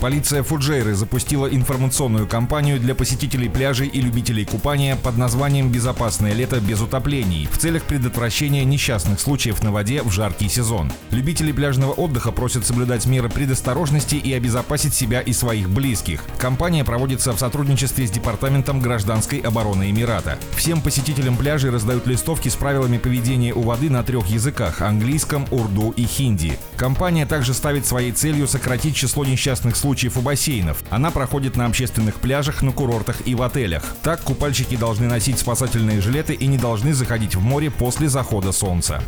[0.00, 6.60] Полиция Фуджейры запустила информационную кампанию для посетителей пляжей и любителей купания под названием «Безопасное лето
[6.60, 10.92] без утоплений» в целях предотвращения несчастных случаев на воде в жаркий сезон.
[11.10, 16.22] Любители пляжного отдыха просят соблюдать меры предосторожности и обезопасить себя и своих близких.
[16.38, 20.38] Кампания проводится в сотрудничестве с Департаментом гражданской обороны Эмирата.
[20.56, 25.92] Всем посетителям пляжей раздают листовки с правилами поведения у воды на трех языках– английском, урду
[25.96, 26.56] и хинди.
[26.76, 30.84] Компания также ставит своей целью сократить число несчастных случаев случаев у бассейнов.
[30.90, 33.96] Она проходит на общественных пляжах, на курортах и в отелях.
[34.02, 39.02] Так купальщики должны носить спасательные жилеты и не должны заходить в море после захода солнца.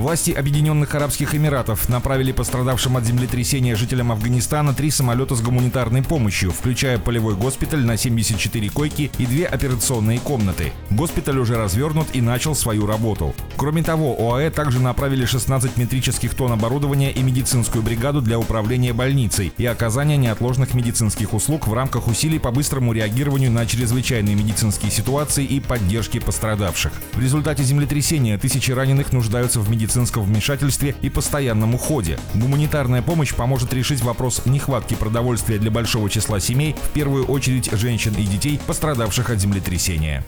[0.00, 6.52] Власти Объединенных Арабских Эмиратов направили пострадавшим от землетрясения жителям Афганистана три самолета с гуманитарной помощью,
[6.52, 10.72] включая полевой госпиталь на 74 койки и две операционные комнаты.
[10.88, 13.34] Госпиталь уже развернут и начал свою работу.
[13.58, 19.52] Кроме того, ОАЭ также направили 16 метрических тонн оборудования и медицинскую бригаду для управления больницей
[19.58, 25.44] и оказания неотложных медицинских услуг в рамках усилий по быстрому реагированию на чрезвычайные медицинские ситуации
[25.44, 26.92] и поддержке пострадавших.
[27.12, 32.16] В результате землетрясения тысячи раненых нуждаются в медицинском медицинском вмешательстве и постоянном уходе.
[32.34, 38.14] Гуманитарная помощь поможет решить вопрос нехватки продовольствия для большого числа семей, в первую очередь женщин
[38.14, 40.24] и детей, пострадавших от землетрясения.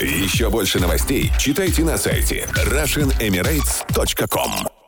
[0.00, 4.79] Еще больше новостей читайте на сайте RussianEmirates.com